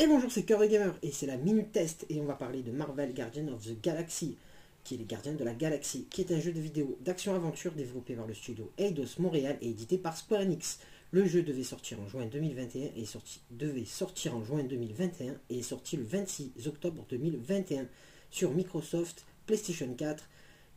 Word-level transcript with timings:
Et 0.00 0.08
bonjour, 0.08 0.28
c'est 0.28 0.42
Cœur 0.42 0.66
Gamer 0.66 0.92
et 1.02 1.12
c'est 1.12 1.26
la 1.26 1.36
Minute 1.36 1.70
Test 1.70 2.04
et 2.08 2.18
on 2.20 2.24
va 2.24 2.34
parler 2.34 2.62
de 2.62 2.72
Marvel 2.72 3.14
Guardian 3.14 3.46
of 3.46 3.64
the 3.64 3.80
Galaxy, 3.80 4.36
qui 4.82 4.96
est 4.96 4.98
les 4.98 5.04
gardiens 5.04 5.34
de 5.34 5.44
la 5.44 5.54
galaxie, 5.54 6.08
qui 6.10 6.20
est 6.20 6.32
un 6.32 6.40
jeu 6.40 6.52
de 6.52 6.60
vidéo 6.60 6.98
d'action-aventure 7.02 7.70
développé 7.74 8.14
par 8.16 8.26
le 8.26 8.34
studio 8.34 8.72
Eidos 8.76 9.20
Montréal 9.20 9.56
et 9.60 9.70
édité 9.70 9.96
par 9.96 10.16
Square. 10.16 10.42
Le 11.12 11.24
jeu 11.24 11.44
devait 11.44 11.62
sortir 11.62 12.00
en 12.00 12.08
juin 12.08 12.26
2021 12.26 12.88
et 12.96 13.04
sorti, 13.04 13.40
devait 13.52 13.84
sortir 13.84 14.34
en 14.34 14.42
juin 14.42 14.64
2021 14.64 15.36
et 15.50 15.60
est 15.60 15.62
sorti 15.62 15.96
le 15.96 16.02
26 16.02 16.66
octobre 16.66 17.06
2021 17.08 17.86
sur 18.32 18.50
Microsoft, 18.50 19.24
PlayStation 19.46 19.94
4, 19.94 20.28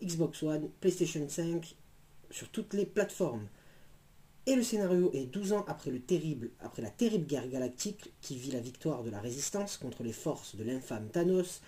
Xbox 0.04 0.44
One, 0.44 0.70
PlayStation 0.80 1.28
5, 1.28 1.76
sur 2.30 2.50
toutes 2.50 2.76
les 2.76 2.86
plateformes. 2.86 3.48
Et 4.48 4.56
le 4.56 4.64
scénario 4.64 5.12
est 5.14 5.26
12 5.26 5.52
ans 5.52 5.66
après, 5.68 5.92
le 5.92 6.00
terrible, 6.00 6.52
après 6.62 6.82
la 6.82 6.90
terrible 6.90 7.26
guerre 7.26 7.50
galactique 7.50 8.14
qui 8.22 8.38
vit 8.38 8.52
la 8.52 8.62
victoire 8.62 9.04
de 9.04 9.10
la 9.10 9.20
résistance 9.20 9.76
contre 9.76 10.04
les 10.04 10.14
forces 10.14 10.56
de 10.56 10.64
l'infâme 10.64 11.10
Thanos 11.10 11.62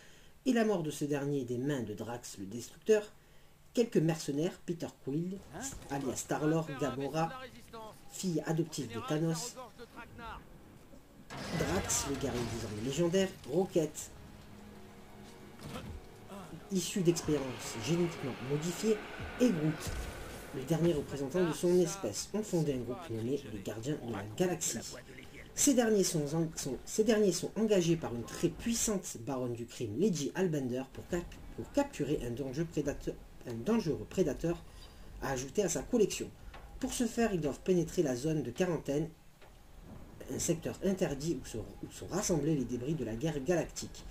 et 0.45 0.53
la 0.53 0.63
mort 0.63 0.81
de 0.81 0.89
ce 0.89 1.03
dernier 1.03 1.43
des 1.43 1.57
mains 1.57 1.83
de 1.83 1.93
Drax 1.93 2.37
le 2.39 2.45
Destructeur, 2.45 3.03
quelques 3.73 3.97
mercenaires, 3.97 4.57
Peter 4.65 4.87
Quill, 5.03 5.37
alias 5.89 6.15
Starlord 6.15 6.69
Gamora, 6.79 7.29
fille 8.11 8.41
adoptive 8.45 8.87
de 8.93 9.01
Thanos, 9.09 9.57
Drax, 11.59 12.05
le 12.09 12.15
guerrier 12.15 12.41
désormais 12.55 12.81
légendaire, 12.85 13.29
Rocket, 13.51 14.09
issu 16.71 17.01
d'expériences 17.01 17.75
génétiquement 17.85 18.31
modifiées, 18.49 18.97
et 19.41 19.49
Groot, 19.49 19.91
le 20.55 20.63
dernier 20.63 20.93
représentant 20.93 21.45
de 21.45 21.53
son 21.53 21.79
espèce, 21.79 22.29
ont 22.33 22.43
fondé 22.43 22.73
un 22.73 22.77
groupe 22.77 23.09
nommé 23.09 23.39
les 23.53 23.61
Gardiens 23.61 23.97
de 24.05 24.11
la 24.11 24.23
Galaxie. 24.37 24.79
Ces 25.55 25.73
derniers 25.73 26.03
sont, 26.03 26.25
derniers 27.05 27.33
engagés 27.57 27.97
par 27.97 28.15
une 28.15 28.23
très 28.23 28.47
puissante 28.49 29.17
baronne 29.25 29.53
du 29.53 29.65
crime, 29.65 29.99
Lady 29.99 30.31
Albander, 30.35 30.83
pour, 30.93 31.03
capturer 31.73 32.19
un 32.25 32.31
dangereux, 32.31 34.05
prédateur, 34.09 34.63
à 35.21 35.31
ajouter 35.31 35.63
à 35.63 35.69
sa 35.69 35.81
collection. 35.81 36.29
Pour 36.79 36.93
ce 36.93 37.05
faire, 37.05 37.33
ils 37.33 37.41
doivent 37.41 37.59
pénétrer 37.59 38.03
la 38.03 38.15
zone 38.15 38.41
de 38.41 38.51
quarantaine, 38.51 39.09
un 40.33 40.39
secteur 40.39 40.79
interdit 40.85 41.37
où 41.41 41.45
sont 41.45 42.07
rassemblés 42.07 42.55
les 42.55 42.63
débris 42.63 42.93
de 42.93 43.03
la 43.03 43.15
guerre 43.15 43.43
galactique. 43.43 44.05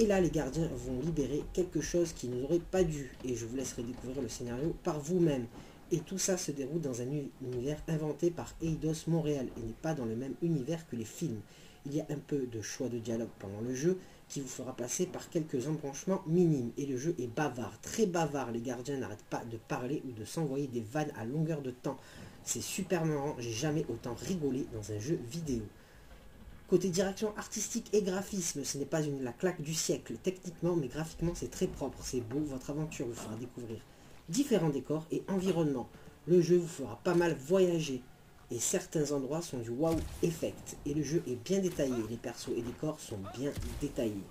Et 0.00 0.06
là, 0.06 0.20
les 0.20 0.30
gardiens 0.30 0.70
vont 0.76 1.00
libérer 1.00 1.42
quelque 1.52 1.80
chose 1.80 2.12
qui 2.12 2.28
n'aurait 2.28 2.60
pas 2.60 2.84
dû. 2.84 3.10
Et 3.24 3.34
je 3.34 3.44
vous 3.46 3.56
laisserai 3.56 3.82
découvrir 3.82 4.22
le 4.22 4.28
scénario 4.28 4.76
par 4.84 5.00
vous-même. 5.00 5.46
Et 5.90 5.98
tout 5.98 6.18
ça 6.18 6.36
se 6.36 6.52
déroule 6.52 6.80
dans 6.80 7.00
un 7.00 7.06
univers 7.42 7.82
inventé 7.88 8.30
par 8.30 8.54
Eidos 8.62 9.08
Montréal 9.08 9.48
et 9.56 9.60
n'est 9.60 9.72
pas 9.72 9.94
dans 9.94 10.04
le 10.04 10.14
même 10.14 10.34
univers 10.40 10.86
que 10.88 10.94
les 10.94 11.04
films. 11.04 11.40
Il 11.84 11.96
y 11.96 12.00
a 12.00 12.06
un 12.10 12.18
peu 12.18 12.46
de 12.46 12.60
choix 12.60 12.88
de 12.88 12.98
dialogue 12.98 13.30
pendant 13.40 13.60
le 13.60 13.74
jeu 13.74 13.98
qui 14.28 14.40
vous 14.40 14.46
fera 14.46 14.76
passer 14.76 15.06
par 15.06 15.30
quelques 15.30 15.66
embranchements 15.66 16.22
minimes. 16.28 16.70
Et 16.76 16.86
le 16.86 16.96
jeu 16.96 17.16
est 17.18 17.26
bavard, 17.26 17.80
très 17.80 18.06
bavard. 18.06 18.52
Les 18.52 18.60
gardiens 18.60 18.98
n'arrêtent 18.98 19.24
pas 19.30 19.42
de 19.50 19.56
parler 19.56 20.00
ou 20.06 20.12
de 20.12 20.24
s'envoyer 20.24 20.68
des 20.68 20.84
vannes 20.92 21.12
à 21.16 21.24
longueur 21.24 21.60
de 21.60 21.72
temps. 21.72 21.96
C'est 22.44 22.62
super 22.62 23.04
marrant, 23.04 23.34
j'ai 23.40 23.50
jamais 23.50 23.84
autant 23.88 24.14
rigolé 24.14 24.66
dans 24.72 24.92
un 24.92 25.00
jeu 25.00 25.18
vidéo. 25.28 25.62
Côté 26.68 26.90
direction 26.90 27.32
artistique 27.38 27.88
et 27.94 28.02
graphisme, 28.02 28.62
ce 28.62 28.76
n'est 28.76 28.84
pas 28.84 29.00
la 29.00 29.32
claque 29.32 29.62
du 29.62 29.72
siècle 29.72 30.16
techniquement, 30.22 30.76
mais 30.76 30.88
graphiquement 30.88 31.32
c'est 31.34 31.50
très 31.50 31.66
propre, 31.66 31.96
c'est 32.02 32.20
beau, 32.20 32.40
votre 32.40 32.68
aventure 32.68 33.06
vous 33.06 33.14
fera 33.14 33.34
découvrir 33.36 33.80
différents 34.28 34.68
décors 34.68 35.06
et 35.10 35.22
environnements. 35.28 35.88
Le 36.26 36.42
jeu 36.42 36.58
vous 36.58 36.68
fera 36.68 37.00
pas 37.02 37.14
mal 37.14 37.34
voyager, 37.34 38.02
et 38.50 38.58
certains 38.58 39.12
endroits 39.12 39.40
sont 39.40 39.60
du 39.60 39.70
wow 39.70 39.96
effect, 40.22 40.76
et 40.84 40.92
le 40.92 41.02
jeu 41.02 41.22
est 41.26 41.42
bien 41.42 41.60
détaillé, 41.60 41.96
les 42.10 42.18
persos 42.18 42.52
et 42.54 42.60
décors 42.60 43.00
sont 43.00 43.20
bien 43.34 43.50
détaillés. 43.80 44.26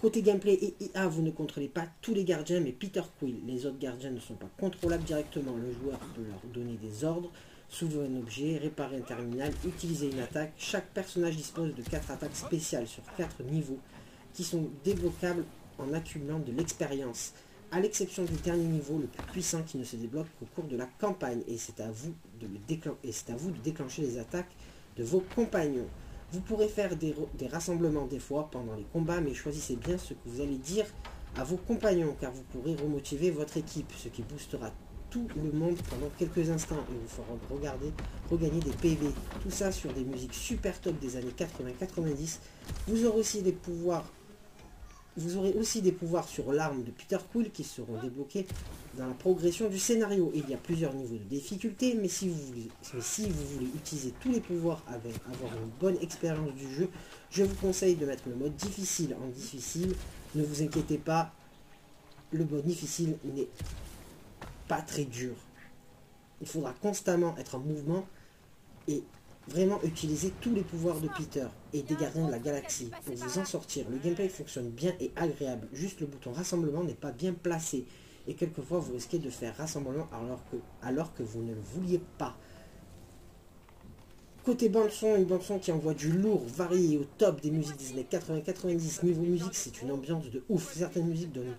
Côté 0.00 0.22
gameplay 0.22 0.54
et 0.54 0.74
IA, 0.80 1.06
vous 1.06 1.20
ne 1.20 1.30
contrôlez 1.30 1.68
pas 1.68 1.86
tous 2.00 2.14
les 2.14 2.24
gardiens, 2.24 2.60
mais 2.60 2.72
Peter 2.72 3.02
Quill. 3.18 3.40
Les 3.46 3.64
autres 3.64 3.78
gardiens 3.78 4.10
ne 4.10 4.20
sont 4.20 4.34
pas 4.34 4.50
contrôlables 4.58 5.04
directement. 5.04 5.56
Le 5.56 5.72
joueur 5.72 5.98
peut 6.14 6.24
leur 6.28 6.40
donner 6.52 6.76
des 6.76 7.04
ordres, 7.04 7.30
s'ouvrir 7.74 8.02
un 8.08 8.16
objet, 8.18 8.56
réparer 8.58 8.98
un 8.98 9.00
terminal, 9.00 9.52
utiliser 9.66 10.10
une 10.10 10.20
attaque. 10.20 10.52
Chaque 10.56 10.86
personnage 10.90 11.36
dispose 11.36 11.74
de 11.74 11.82
4 11.82 12.12
attaques 12.12 12.36
spéciales 12.36 12.86
sur 12.86 13.02
4 13.16 13.42
niveaux 13.42 13.80
qui 14.32 14.44
sont 14.44 14.68
débloquables 14.84 15.44
en 15.78 15.92
accumulant 15.92 16.38
de 16.38 16.52
l'expérience, 16.52 17.32
à 17.72 17.80
l'exception 17.80 18.22
du 18.24 18.34
dernier 18.34 18.64
niveau 18.64 18.98
le 18.98 19.08
plus 19.08 19.24
puissant 19.32 19.62
qui 19.62 19.76
ne 19.76 19.84
se 19.84 19.96
débloque 19.96 20.28
qu'au 20.38 20.46
cours 20.54 20.70
de 20.70 20.76
la 20.76 20.86
campagne 21.00 21.42
et 21.48 21.58
c'est 21.58 21.80
à, 21.80 21.90
vous 21.90 22.14
de 22.40 22.46
et 22.68 23.32
à 23.32 23.36
vous 23.36 23.50
de 23.50 23.58
déclencher 23.58 24.02
les 24.02 24.18
attaques 24.18 24.54
de 24.96 25.02
vos 25.02 25.24
compagnons. 25.34 25.88
Vous 26.30 26.40
pourrez 26.40 26.68
faire 26.68 26.94
des, 26.94 27.14
des 27.36 27.48
rassemblements 27.48 28.06
des 28.06 28.20
fois 28.20 28.48
pendant 28.52 28.76
les 28.76 28.86
combats 28.92 29.20
mais 29.20 29.34
choisissez 29.34 29.74
bien 29.74 29.98
ce 29.98 30.14
que 30.14 30.18
vous 30.26 30.40
allez 30.40 30.58
dire 30.58 30.86
à 31.36 31.42
vos 31.42 31.56
compagnons 31.56 32.14
car 32.20 32.30
vous 32.30 32.44
pourrez 32.52 32.76
remotiver 32.76 33.32
votre 33.32 33.56
équipe, 33.56 33.90
ce 33.96 34.08
qui 34.08 34.22
boostera 34.22 34.70
le 35.36 35.52
monde 35.52 35.76
pendant 35.90 36.10
quelques 36.18 36.50
instants 36.50 36.84
et 36.90 36.92
vous 36.92 37.08
fera 37.08 37.26
regarder, 37.50 37.92
regagner 38.30 38.60
des 38.60 38.72
PV. 38.72 39.06
Tout 39.42 39.50
ça 39.50 39.72
sur 39.72 39.92
des 39.92 40.04
musiques 40.04 40.34
super 40.34 40.80
top 40.80 40.98
des 40.98 41.16
années 41.16 41.34
80-90. 41.36 42.38
Vous 42.88 43.04
aurez 43.06 43.20
aussi 43.20 43.42
des 43.42 43.52
pouvoirs 43.52 44.04
vous 45.16 45.36
aurez 45.36 45.52
aussi 45.52 45.80
des 45.80 45.92
pouvoirs 45.92 46.26
sur 46.26 46.52
l'arme 46.52 46.82
de 46.82 46.90
Peter 46.90 47.18
Quill 47.30 47.50
qui 47.52 47.62
seront 47.62 48.00
débloqués 48.02 48.46
dans 48.98 49.06
la 49.06 49.14
progression 49.14 49.68
du 49.68 49.78
scénario. 49.78 50.32
Il 50.34 50.48
y 50.48 50.54
a 50.54 50.56
plusieurs 50.56 50.92
niveaux 50.92 51.18
de 51.18 51.22
difficulté, 51.24 51.94
mais 51.94 52.08
si 52.08 52.28
vous 52.28 52.46
voulez, 52.46 52.68
si 53.00 53.28
vous 53.28 53.46
voulez 53.54 53.68
utiliser 53.76 54.12
tous 54.20 54.32
les 54.32 54.40
pouvoirs 54.40 54.82
avec 54.88 55.14
avoir 55.32 55.52
une 55.56 55.70
bonne 55.80 55.96
expérience 56.02 56.52
du 56.54 56.68
jeu, 56.74 56.88
je 57.30 57.44
vous 57.44 57.54
conseille 57.54 57.94
de 57.94 58.06
mettre 58.06 58.24
le 58.28 58.34
mode 58.34 58.56
difficile 58.56 59.16
en 59.22 59.28
difficile. 59.28 59.94
Ne 60.34 60.42
vous 60.42 60.62
inquiétez 60.62 60.98
pas, 60.98 61.32
le 62.32 62.44
mode 62.44 62.64
difficile 62.64 63.16
n'est 63.24 63.48
pas 64.68 64.82
très 64.82 65.04
dur. 65.04 65.34
Il 66.40 66.46
faudra 66.46 66.72
constamment 66.74 67.36
être 67.38 67.54
en 67.54 67.60
mouvement 67.60 68.06
et 68.88 69.02
vraiment 69.48 69.80
utiliser 69.82 70.32
tous 70.40 70.54
les 70.54 70.62
pouvoirs 70.62 71.00
de 71.00 71.08
Peter 71.08 71.46
et 71.72 71.82
des 71.82 71.94
gardiens 71.96 72.26
de 72.26 72.30
la 72.30 72.38
galaxie 72.38 72.90
pour 73.04 73.14
vous 73.14 73.38
en 73.38 73.44
sortir. 73.44 73.86
Le 73.90 73.98
gameplay 73.98 74.28
fonctionne 74.28 74.70
bien 74.70 74.94
et 75.00 75.12
agréable, 75.16 75.68
juste 75.72 76.00
le 76.00 76.06
bouton 76.06 76.32
rassemblement 76.32 76.82
n'est 76.82 76.94
pas 76.94 77.12
bien 77.12 77.32
placé 77.32 77.84
et 78.26 78.34
quelquefois 78.34 78.78
vous 78.78 78.94
risquez 78.94 79.18
de 79.18 79.30
faire 79.30 79.56
rassemblement 79.56 80.08
alors 80.12 80.42
que, 80.50 80.56
alors 80.82 81.14
que 81.14 81.22
vous 81.22 81.42
ne 81.42 81.54
le 81.54 81.60
vouliez 81.60 82.00
pas. 82.18 82.36
Côté 84.44 84.68
bande 84.68 84.90
son, 84.90 85.16
une 85.16 85.24
bande 85.24 85.42
son 85.42 85.58
qui 85.58 85.72
envoie 85.72 85.94
du 85.94 86.12
lourd, 86.12 86.42
varié 86.46 86.98
au 86.98 87.04
top 87.16 87.40
des 87.40 87.50
musiques 87.50 87.80
années 87.92 88.06
80-90. 88.10 89.04
Niveau 89.04 89.22
musique, 89.22 89.54
c'est 89.54 89.80
une 89.80 89.90
ambiance 89.90 90.30
de 90.30 90.44
ouf. 90.50 90.74
Certaines 90.74 91.06
musiques 91.06 91.32
donnent 91.32 91.56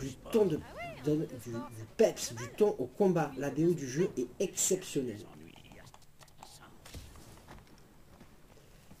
du 0.00 0.12
ton 0.32 0.44
de 0.44 0.58
donne 1.06 1.26
du, 1.44 1.52
peps, 1.96 2.34
du 2.34 2.48
ton 2.56 2.74
au 2.78 2.86
combat. 2.86 3.30
La 3.38 3.50
BO 3.50 3.72
du 3.72 3.88
jeu 3.88 4.10
est 4.18 4.26
exceptionnelle. 4.40 5.24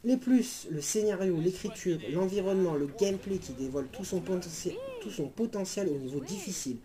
Les 0.04 0.16
plus, 0.16 0.68
le 0.70 0.80
scénario, 0.80 1.36
l'écriture, 1.40 1.98
l'environnement, 2.12 2.74
le 2.74 2.86
gameplay 2.86 3.38
qui 3.38 3.52
dévoile 3.52 3.88
tout 3.88 4.04
son, 4.04 4.20
potentiel, 4.20 4.76
tout 5.02 5.10
son 5.10 5.28
potentiel 5.28 5.88
au 5.88 5.98
niveau 5.98 6.20
difficile. 6.20 6.76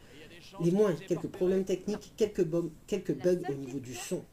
Les 0.63 0.71
moins, 0.71 0.93
quelques 1.07 1.27
problèmes 1.27 1.63
techniques, 1.63 2.13
quelques, 2.17 2.47
quelques 2.87 3.13
bugs 3.13 3.41
au 3.49 3.53
niveau 3.53 3.79
du 3.79 3.93
son. 3.93 4.23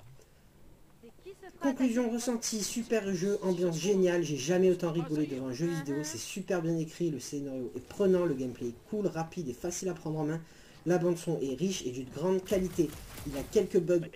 Conclusion 1.60 2.08
ressentie, 2.08 2.62
super 2.62 3.12
jeu, 3.12 3.36
ambiance 3.42 3.78
géniale, 3.78 4.22
j'ai 4.22 4.36
jamais 4.36 4.70
autant 4.70 4.92
rigolé 4.92 5.26
devant 5.26 5.48
un 5.48 5.52
jeu 5.52 5.66
vidéo, 5.66 5.96
c'est 6.04 6.16
super 6.16 6.62
bien 6.62 6.76
écrit, 6.78 7.10
le 7.10 7.18
scénario 7.18 7.72
est 7.76 7.80
prenant, 7.80 8.24
le 8.24 8.34
gameplay 8.34 8.68
est 8.68 8.88
cool, 8.88 9.08
rapide 9.08 9.48
et 9.48 9.52
facile 9.52 9.88
à 9.88 9.94
prendre 9.94 10.20
en 10.20 10.24
main, 10.24 10.40
la 10.86 10.98
bande 10.98 11.18
son 11.18 11.38
est 11.40 11.54
riche 11.54 11.82
et 11.86 11.90
d'une 11.90 12.08
grande 12.08 12.44
qualité. 12.44 12.88
Il 13.26 13.36
a 13.36 13.42
quelques 13.42 13.80
bugs 13.80 14.06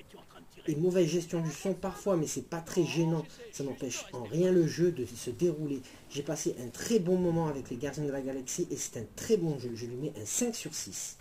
et 0.67 0.77
mauvaise 0.77 1.09
gestion 1.09 1.41
du 1.41 1.51
son 1.51 1.75
parfois, 1.75 2.17
mais 2.17 2.27
c'est 2.27 2.49
pas 2.49 2.61
très 2.61 2.85
gênant. 2.85 3.25
Ça 3.53 3.65
n'empêche 3.65 4.05
en 4.13 4.23
rien 4.23 4.53
le 4.53 4.67
jeu 4.67 4.93
de 4.93 5.05
se 5.05 5.31
dérouler. 5.31 5.81
J'ai 6.11 6.23
passé 6.23 6.55
un 6.65 6.69
très 6.69 6.99
bon 6.99 7.19
moment 7.19 7.49
avec 7.49 7.71
les 7.71 7.77
Gardiens 7.77 8.05
de 8.05 8.13
la 8.13 8.21
Galaxie 8.21 8.69
et 8.71 8.77
c'est 8.77 8.99
un 8.99 9.07
très 9.17 9.37
bon 9.37 9.59
jeu. 9.59 9.73
Je 9.75 9.87
lui 9.87 9.97
mets 9.97 10.13
un 10.21 10.25
5 10.25 10.55
sur 10.55 10.75
6. 10.75 11.17